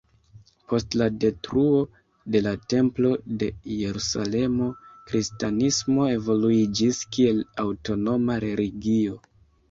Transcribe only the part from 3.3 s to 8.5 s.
de Jerusalemo, kristanismo evoluiĝis kiel aŭtonoma